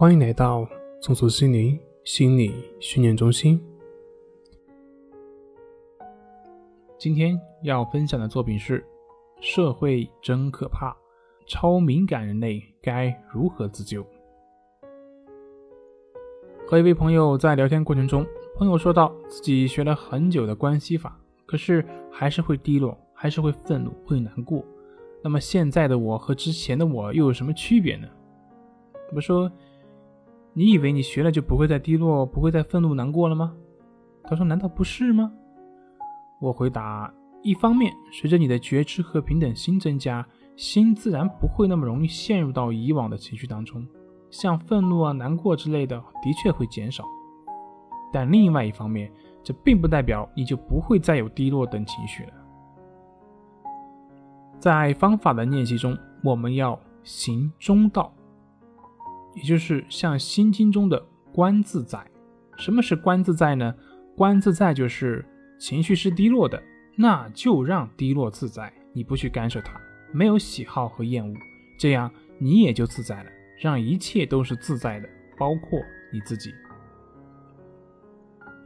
[0.00, 0.66] 欢迎来到
[1.02, 3.62] 松鼠心灵心理训练中心。
[6.96, 8.80] 今天要分享的作品是
[9.42, 10.90] 《社会真可怕》，
[11.46, 14.02] 超敏感人类该如何自救？
[16.66, 18.26] 和一位朋友在聊天过程中，
[18.56, 24.64] 朋友说到自己学了很久的关系法，可是还是会低落，还是会愤怒，会难过。
[25.22, 28.08] 那么现在的我和之前的我又有什么区别呢？
[29.06, 29.52] 怎么说。
[30.52, 33.54] 你以为你学了就不会再低落，不会再愤怒难过了吗？
[34.24, 35.32] 他说：“难道不是吗？”
[36.40, 43.86] 我回答：“一方面，随着你的觉知和平等心增加，心自然不会那么容易陷入到以往的情绪当中，
[44.30, 47.04] 像愤怒啊、难过之类的，的确会减少。
[48.12, 49.10] 但另外一方面，
[49.42, 52.32] 这并不代表你就不会再有低落等情绪了。
[54.58, 58.12] 在方法的练习中，我们要行中道。”
[59.34, 61.02] 也就是像《心经》中的
[61.32, 62.04] “观自在”。
[62.58, 63.74] 什么是“观自在”呢
[64.16, 65.24] ？“观自在”就是
[65.58, 66.62] 情绪是低落的，
[66.96, 69.72] 那就让低落自在，你不去干涉它，
[70.12, 71.34] 没有喜好和厌恶，
[71.78, 75.08] 这样你也就自在了，让一切都是自在的，
[75.38, 75.80] 包括
[76.12, 76.52] 你自己。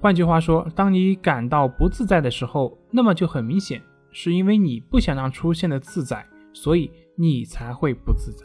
[0.00, 8.44] 换句话说，当你感到不自在的时候，那么就很明显，是因为你不想让出现的自在，所以你才会不自在。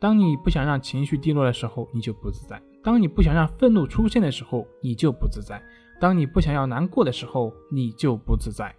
[0.00, 5.56] 当你不想让情绪低落的时候，你就不自在；当你不想让愤怒出现的时候，你就不自在；
[6.00, 8.74] 当你不想要难过的时候，你就不自在。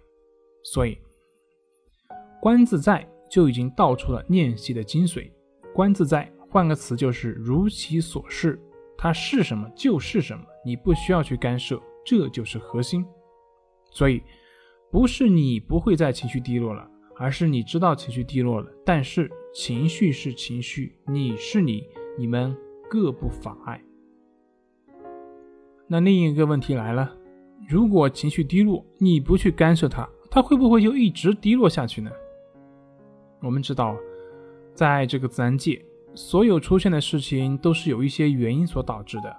[0.62, 0.96] 所以，
[2.40, 5.30] 观自在就已经道出了练习的精髓。
[5.74, 8.60] 观自在，换个词就是如其所是，
[8.96, 13.04] 它是什么就是什么，你不需要去干涉，这就是核心。
[13.90, 14.22] 所以，
[14.90, 16.88] 不是你不会再情绪低落了。
[17.20, 21.86] 而是你知道情绪低落了，但是情绪是情绪，你是你，
[22.18, 22.56] 你们
[22.88, 23.82] 各不妨碍。
[25.86, 27.10] 那另一个问题来了，
[27.68, 32.10] 如果情绪低落，你不去干涉它，它会不会就一直低落下去呢？
[33.40, 33.96] 我们知道，
[34.74, 35.82] 在这个自然界，
[36.14, 39.34] 所有出现的事情都是有一些原因所导致的，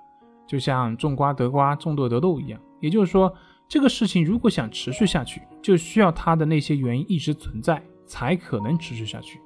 [0.48, 2.60] 就像种瓜得瓜，种豆得豆一样。
[2.82, 3.34] 也就是说。
[3.72, 9.40] 这个事情如果想持续下去，就需要它的那些原因一直存在，才可能持续下去。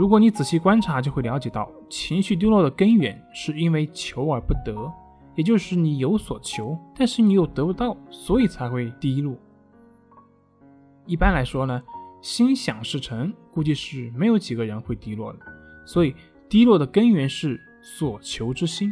[0.00, 4.90] 如果你仔细观察，就会了解到，情绪低落的根源是因为求而不得，
[5.34, 9.36] 也就是你有所求，但是你又得不到，所以才会低落。
[11.04, 11.82] 一般来说呢，
[12.22, 15.38] 心想事成，估计是没有几个人会低落的。
[15.84, 16.14] 所以，
[16.48, 18.90] 低落的根源是所求之心。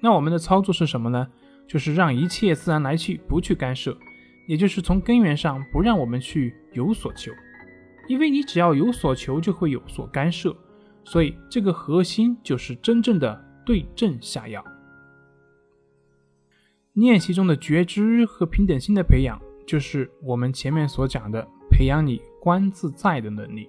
[0.00, 1.28] 那我们的操作是什么呢？
[1.68, 3.96] 就是让一切自然来去，不去干涉，
[4.48, 7.30] 也就是从根源上不让我们去有所求，
[8.08, 10.56] 因为你只要有所求，就会有所干涉，
[11.04, 14.64] 所以这个核心就是真正的对症下药。
[16.94, 23.68] 练习中的觉知和平等心的培养，就是我们前面所讲的培养你观自在的能力，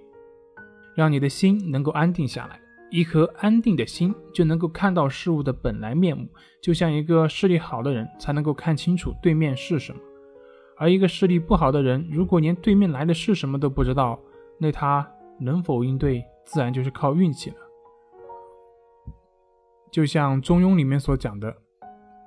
[0.96, 2.60] 让你的心能够安定下来。
[2.90, 6.26] 一颗安定的心就能够看到事物的本来面目，
[6.60, 10.00] 就像一个视力好的人才能够看清楚对面是什么，
[10.76, 14.18] 而一个视力不好的人，如果连对面来的是什么都不知道，
[14.60, 15.10] 那他
[15.40, 17.56] 能否应对，自然就是靠运气了。
[19.90, 21.56] 就像《中庸》里面所讲的：“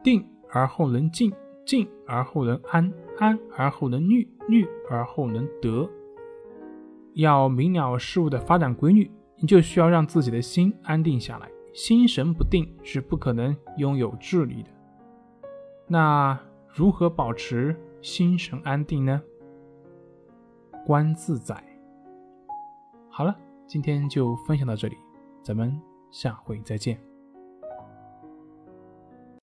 [0.04, 1.32] 定而后能静，
[1.66, 5.90] 静而后能安，安而后能虑，虑而后能得。”
[7.16, 9.10] 要明了事物的发展规律。
[9.36, 14.70] 你就需要让自己的心安定下来，心神不定是不可能拥有智力的。
[15.86, 16.40] 那
[16.70, 19.22] 如何保持心神安定呢？
[20.86, 21.62] 观自在。
[23.16, 23.38] 好了，
[23.68, 24.98] 今天就分享到这里，
[25.44, 25.80] 咱们
[26.10, 27.00] 下回再见。